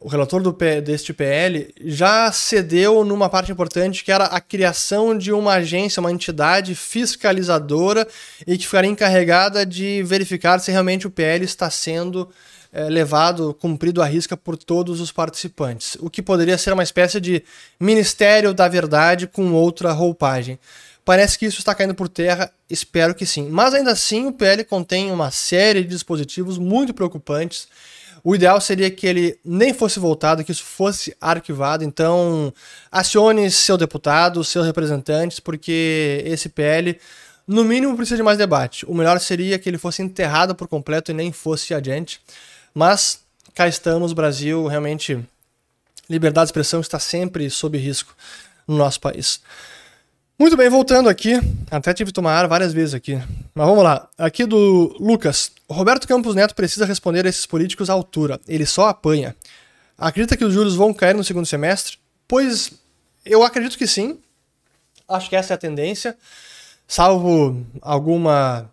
[0.00, 5.32] o relator do, deste PL, já cedeu numa parte importante que era a criação de
[5.32, 8.08] uma agência, uma entidade fiscalizadora
[8.46, 12.30] e que ficaria encarregada de verificar se realmente o PL está sendo
[12.72, 17.20] é, levado, cumprido à risca por todos os participantes, o que poderia ser uma espécie
[17.20, 17.44] de
[17.78, 20.58] Ministério da Verdade com outra roupagem.
[21.04, 23.48] Parece que isso está caindo por terra, espero que sim.
[23.50, 27.68] Mas ainda assim, o PL contém uma série de dispositivos muito preocupantes.
[28.24, 31.82] O ideal seria que ele nem fosse voltado, que isso fosse arquivado.
[31.82, 32.54] Então,
[32.90, 36.98] acione seu deputado, seus representantes, porque esse PL
[37.46, 38.86] No mínimo precisa de mais debate.
[38.86, 42.20] O melhor seria que ele fosse enterrado por completo e nem fosse adiante.
[42.74, 43.20] Mas
[43.54, 45.22] cá estamos, Brasil, realmente
[46.08, 48.14] liberdade de expressão está sempre sob risco
[48.66, 49.40] no nosso país.
[50.38, 51.34] Muito bem, voltando aqui,
[51.70, 53.14] até tive que tomar ar várias vezes aqui.
[53.54, 54.08] Mas vamos lá.
[54.18, 55.52] Aqui do Lucas.
[55.70, 58.40] Roberto Campos Neto precisa responder a esses políticos à altura.
[58.48, 59.36] Ele só apanha.
[59.96, 61.98] Acredita que os juros vão cair no segundo semestre?
[62.26, 62.72] Pois
[63.24, 64.18] eu acredito que sim.
[65.08, 66.16] Acho que essa é a tendência.
[66.88, 68.68] Salvo alguma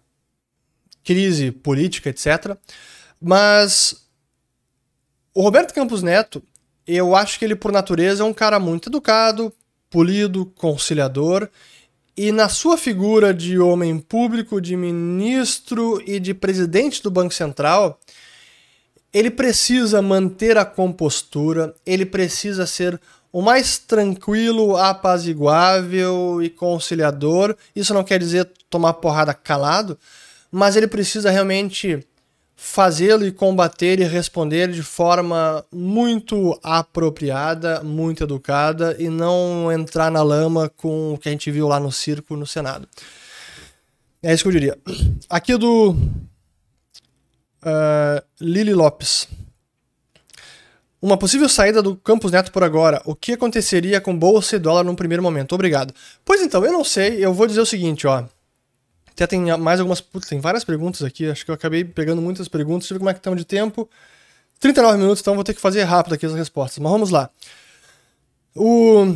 [1.03, 2.57] crise política, etc.
[3.21, 4.07] Mas
[5.33, 6.41] o Roberto Campos Neto,
[6.87, 9.53] eu acho que ele, por natureza, é um cara muito educado,
[9.89, 11.49] polido, conciliador,
[12.15, 17.99] e na sua figura de homem público, de ministro e de presidente do Banco Central,
[19.13, 22.99] ele precisa manter a compostura, ele precisa ser
[23.31, 27.55] o mais tranquilo, apaziguável e conciliador.
[27.75, 29.97] Isso não quer dizer tomar porrada calado,
[30.51, 32.05] mas ele precisa realmente
[32.61, 40.21] fazê-lo e combater e responder de forma muito apropriada, muito educada e não entrar na
[40.21, 42.85] lama com o que a gente viu lá no circo no Senado.
[44.21, 44.77] É isso que eu diria.
[45.29, 45.95] Aqui do uh,
[48.41, 49.29] Lili Lopes.
[51.01, 53.01] Uma possível saída do Campus Neto por agora.
[53.05, 55.55] O que aconteceria com bolsa e dólar num primeiro momento?
[55.55, 55.93] Obrigado.
[56.25, 57.23] Pois então, eu não sei.
[57.23, 58.25] Eu vou dizer o seguinte, ó.
[59.19, 59.99] Até tem mais algumas.
[59.99, 61.29] Putz, tem várias perguntas aqui.
[61.29, 62.83] Acho que eu acabei pegando muitas perguntas.
[62.83, 63.89] Deixa eu ver como é que estamos de tempo.
[64.61, 66.79] 39 minutos, então vou ter que fazer rápido aqui as respostas.
[66.79, 67.29] Mas vamos lá.
[68.55, 69.13] O.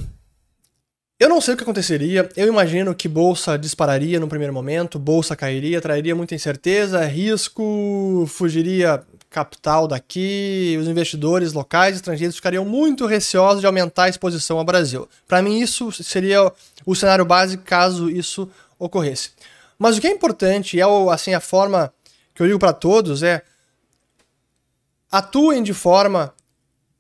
[1.18, 2.28] Eu não sei o que aconteceria.
[2.36, 9.02] Eu imagino que bolsa dispararia no primeiro momento, bolsa cairia, traria muita incerteza, risco, fugiria
[9.30, 14.66] capital daqui, os investidores locais e estrangeiros ficariam muito receosos de aumentar a exposição ao
[14.66, 15.08] Brasil.
[15.28, 16.52] Para mim, isso seria
[16.86, 19.32] o cenário básico caso isso ocorresse.
[19.78, 21.94] Mas o que é importante, e é assim a forma
[22.34, 23.42] que eu digo para todos, é
[25.12, 26.34] atuem de forma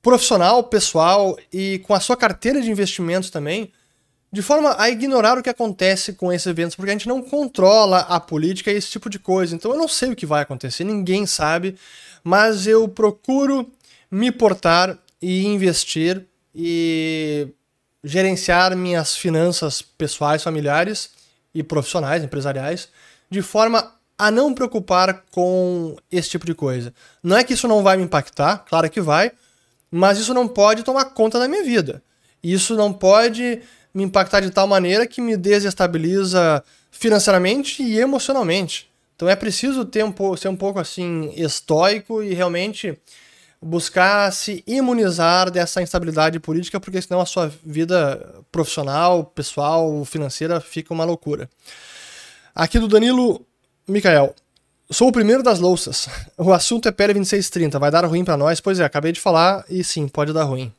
[0.01, 3.71] profissional, pessoal e com a sua carteira de investimentos também,
[4.31, 7.99] de forma a ignorar o que acontece com esses eventos, porque a gente não controla
[7.99, 9.55] a política e esse tipo de coisa.
[9.55, 11.77] Então eu não sei o que vai acontecer, ninguém sabe,
[12.23, 13.71] mas eu procuro
[14.11, 17.47] me portar e investir e
[18.03, 21.11] gerenciar minhas finanças pessoais, familiares
[21.53, 22.89] e profissionais, empresariais,
[23.29, 26.93] de forma a não preocupar com esse tipo de coisa.
[27.21, 29.31] Não é que isso não vai me impactar, claro que vai,
[29.91, 32.01] mas isso não pode tomar conta da minha vida.
[32.43, 33.61] Isso não pode
[33.93, 38.89] me impactar de tal maneira que me desestabiliza financeiramente e emocionalmente.
[39.15, 42.97] Então é preciso ter um ser um pouco assim estoico e realmente
[43.63, 50.93] buscar se imunizar dessa instabilidade política, porque senão a sua vida profissional, pessoal, financeira fica
[50.93, 51.49] uma loucura.
[52.53, 53.45] Aqui do Danilo
[53.87, 54.35] Micael.
[54.91, 56.07] Sou o primeiro das louças.
[56.37, 57.79] O assunto é PL 2630.
[57.79, 58.59] Vai dar ruim para nós?
[58.59, 60.71] Pois é, acabei de falar e sim, pode dar ruim.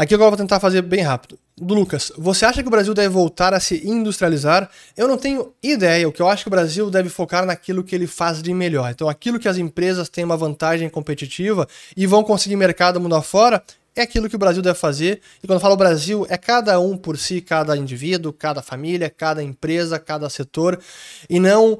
[0.00, 1.38] Aqui agora eu vou tentar fazer bem rápido.
[1.58, 4.70] Do Lucas, você acha que o Brasil deve voltar a se industrializar?
[4.96, 6.08] Eu não tenho ideia.
[6.08, 8.90] O que eu acho que o Brasil deve focar naquilo que ele faz de melhor.
[8.90, 13.62] Então, aquilo que as empresas têm uma vantagem competitiva e vão conseguir mercado mundo afora,
[13.94, 15.20] é aquilo que o Brasil deve fazer.
[15.42, 19.42] E quando eu falo Brasil, é cada um por si, cada indivíduo, cada família, cada
[19.42, 20.80] empresa, cada setor,
[21.28, 21.78] e não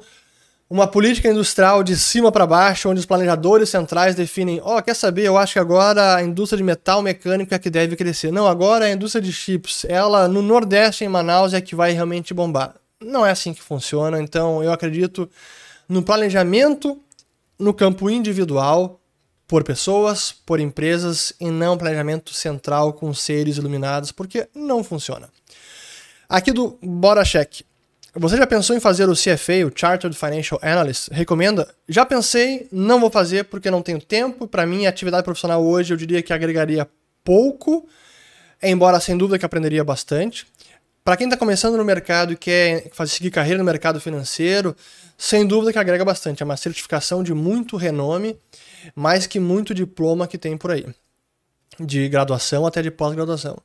[0.71, 4.95] uma política industrial de cima para baixo, onde os planejadores centrais definem, ó, oh, quer
[4.95, 8.31] saber, eu acho que agora a indústria de metal mecânico é que deve crescer.
[8.31, 12.33] Não, agora a indústria de chips, ela no Nordeste, em Manaus, é que vai realmente
[12.33, 12.75] bombar.
[13.01, 15.29] Não é assim que funciona, então eu acredito
[15.89, 16.97] no planejamento
[17.59, 18.97] no campo individual,
[19.49, 25.27] por pessoas, por empresas, e não planejamento central com seres iluminados, porque não funciona.
[26.29, 27.65] Aqui do Bora Check.
[28.13, 31.07] Você já pensou em fazer o CFA, o Chartered Financial Analyst?
[31.11, 31.73] Recomenda?
[31.87, 34.45] Já pensei, não vou fazer porque não tenho tempo.
[34.45, 36.85] Para mim, a atividade profissional hoje eu diria que agregaria
[37.23, 37.87] pouco,
[38.61, 40.45] embora sem dúvida que aprenderia bastante.
[41.05, 44.75] Para quem está começando no mercado e quer fazer, seguir carreira no mercado financeiro,
[45.17, 46.43] sem dúvida que agrega bastante.
[46.43, 48.37] É uma certificação de muito renome,
[48.93, 50.85] mais que muito diploma que tem por aí,
[51.79, 53.57] de graduação até de pós-graduação.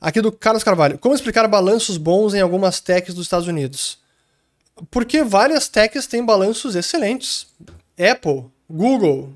[0.00, 0.98] Aqui do Carlos Carvalho.
[0.98, 3.98] Como explicar balanços bons em algumas techs dos Estados Unidos?
[4.90, 7.46] Porque várias techs têm balanços excelentes.
[7.98, 9.32] Apple, Google,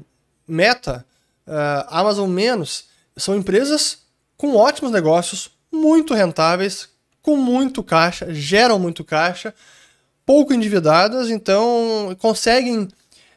[0.46, 1.04] Meta,
[1.46, 2.84] uh, Amazon menos,
[3.16, 3.98] são empresas
[4.36, 6.88] com ótimos negócios, muito rentáveis,
[7.22, 9.54] com muito caixa, geram muito caixa,
[10.24, 12.88] pouco endividadas, então conseguem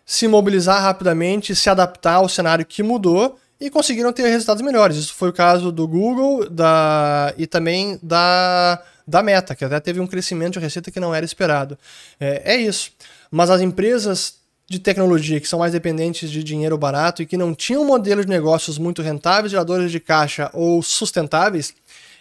[0.05, 4.97] se mobilizar rapidamente, se adaptar ao cenário que mudou e conseguiram ter resultados melhores.
[4.97, 9.99] Isso foi o caso do Google da, e também da, da Meta, que até teve
[9.99, 11.77] um crescimento de receita que não era esperado.
[12.19, 12.91] É, é isso.
[13.31, 14.35] Mas as empresas
[14.69, 18.31] de tecnologia que são mais dependentes de dinheiro barato e que não tinham modelos de
[18.31, 21.73] negócios muito rentáveis, geradores de caixa ou sustentáveis,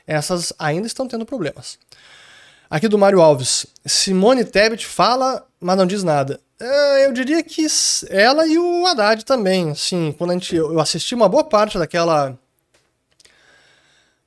[0.06, 1.78] essas ainda estão tendo problemas.
[2.68, 3.66] Aqui do Mário Alves.
[3.84, 6.40] Simone Tebet fala, mas não diz nada.
[6.64, 7.66] É, eu diria que
[8.08, 9.70] ela e o Haddad também.
[9.70, 12.38] Assim, quando a gente, eu assisti uma boa parte daquela.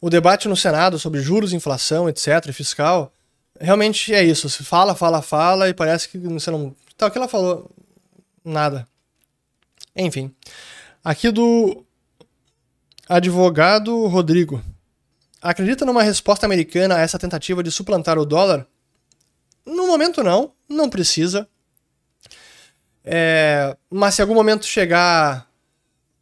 [0.01, 3.13] O debate no Senado sobre juros, inflação, etc., fiscal.
[3.57, 4.49] Realmente é isso.
[4.49, 6.75] Se fala, fala, fala e parece que você não.
[6.97, 7.71] Tá, o que ela falou?
[8.43, 8.85] Nada.
[9.95, 10.35] Enfim.
[11.01, 11.85] Aqui do
[13.07, 14.61] advogado Rodrigo.
[15.41, 18.67] Acredita numa resposta americana a essa tentativa de suplantar o dólar?
[19.65, 21.47] No momento não, não precisa.
[23.05, 25.47] É, mas se algum momento chegar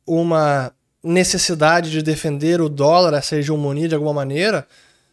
[0.05, 4.67] uma necessidade de defender o dólar, essa hegemonia de alguma maneira,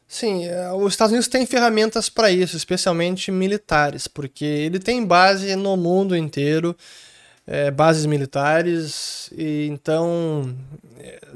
[0.06, 5.54] sim, é, os Estados Unidos têm ferramentas para isso, especialmente militares, porque ele tem base
[5.54, 6.76] no mundo inteiro,
[7.46, 10.54] é, bases militares, e então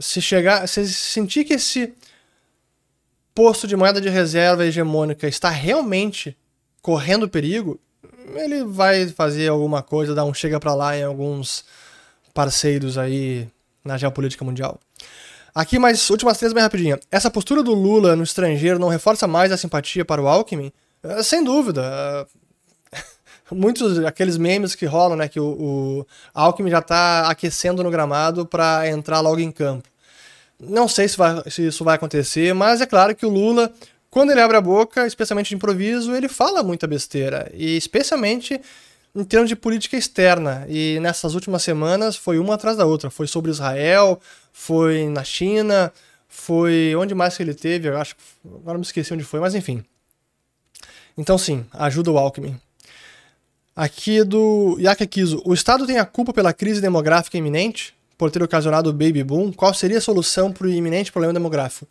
[0.00, 1.94] se chegar, se sentir que esse
[3.34, 6.36] posto de moeda de reserva hegemônica está realmente
[6.80, 7.80] correndo perigo,
[8.34, 11.64] ele vai fazer alguma coisa, dar um chega para lá em alguns
[12.32, 13.48] parceiros aí
[13.84, 14.80] na geopolítica mundial.
[15.54, 16.98] Aqui mais últimas três bem rapidinho.
[17.10, 20.72] Essa postura do Lula no estrangeiro não reforça mais a simpatia para o Alckmin?
[21.02, 22.26] É, sem dúvida.
[23.52, 28.44] Muitos aqueles memes que rolam, né, que o, o Alckmin já está aquecendo no gramado
[28.44, 29.88] para entrar logo em campo.
[30.58, 33.72] Não sei se, vai, se isso vai acontecer, mas é claro que o Lula,
[34.14, 37.50] quando ele abre a boca, especialmente de improviso, ele fala muita besteira.
[37.52, 38.60] E especialmente
[39.12, 40.64] em termos de política externa.
[40.68, 43.10] E nessas últimas semanas foi uma atrás da outra.
[43.10, 44.20] Foi sobre Israel,
[44.52, 45.92] foi na China,
[46.28, 48.14] foi onde mais que ele teve, eu acho.
[48.44, 49.84] Agora me esqueci onde foi, mas enfim.
[51.18, 52.56] Então sim, ajuda o Alckmin.
[53.74, 55.42] Aqui do Yakekizo.
[55.44, 57.92] O Estado tem a culpa pela crise demográfica iminente?
[58.16, 61.86] por ter ocasionado o baby boom, qual seria a solução para o iminente problema demográfico?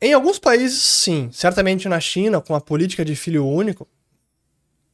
[0.00, 1.30] Em alguns países, sim.
[1.32, 3.88] Certamente na China, com a política de filho único,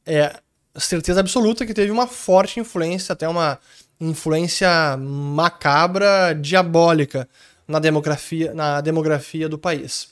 [0.05, 0.39] é
[0.77, 3.59] certeza absoluta que teve uma forte influência, até uma
[3.99, 7.27] influência macabra, diabólica
[7.67, 10.09] na demografia, na demografia do país.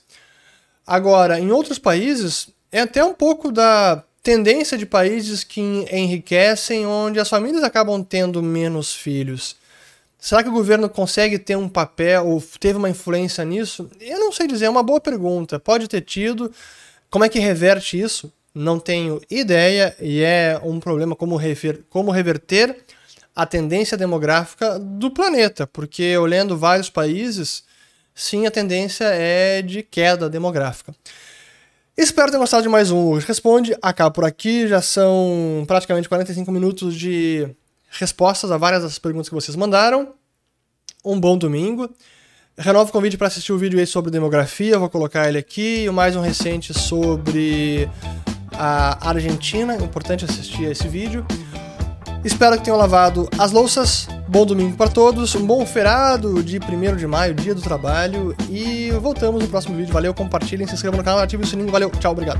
[0.86, 5.62] Agora, em outros países, é até um pouco da tendência de países que
[5.92, 9.56] enriquecem, onde as famílias acabam tendo menos filhos.
[10.24, 13.90] Será que o governo consegue ter um papel ou teve uma influência nisso?
[14.00, 15.60] Eu não sei dizer, é uma boa pergunta.
[15.60, 16.54] Pode ter tido.
[17.10, 18.32] Como é que reverte isso?
[18.54, 22.84] Não tenho ideia e é um problema como, rever, como reverter
[23.36, 27.64] a tendência demográfica do planeta, porque olhando vários países,
[28.14, 30.94] sim, a tendência é de queda demográfica.
[31.98, 33.76] Espero ter gostado de mais um Responde.
[33.82, 34.68] Acaba por aqui.
[34.68, 37.50] Já são praticamente 45 minutos de
[37.92, 40.14] respostas a várias das perguntas que vocês mandaram.
[41.04, 41.90] Um bom domingo.
[42.58, 45.90] Renovo o convite para assistir o vídeo aí sobre demografia, vou colocar ele aqui, e
[45.90, 47.90] mais um recente sobre
[48.52, 51.26] a Argentina, importante assistir esse vídeo.
[52.24, 54.08] Espero que tenham lavado as louças.
[54.28, 58.36] Bom domingo para todos, um bom feriado de 1 de maio, dia do trabalho.
[58.48, 59.92] E voltamos no próximo vídeo.
[59.92, 61.72] Valeu, compartilhem, se inscrevam no canal, ativem o sininho.
[61.72, 62.40] Valeu, tchau, obrigado.